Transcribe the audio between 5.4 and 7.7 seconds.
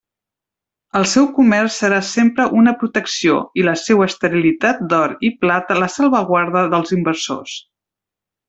plata la salvaguarda dels invasors.